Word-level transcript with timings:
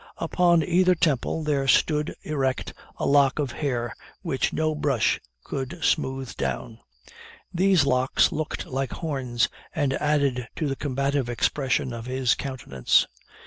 Upon 0.17 0.63
either 0.63 0.95
temple 0.95 1.43
there 1.43 1.67
stood 1.67 2.15
erect 2.23 2.73
a 2.97 3.05
lock 3.05 3.37
of 3.37 3.51
hair, 3.51 3.93
which 4.23 4.51
no 4.51 4.73
brush 4.73 5.19
could 5.43 5.77
smooth 5.83 6.35
down. 6.37 6.79
These 7.53 7.85
locks 7.85 8.31
looked 8.31 8.65
like 8.65 8.93
horns, 8.93 9.47
and 9.75 9.93
added 9.93 10.47
to 10.55 10.67
the 10.67 10.75
combative 10.75 11.29
expression 11.29 11.93
of 11.93 12.07
his 12.07 12.33
countenance. 12.33 13.05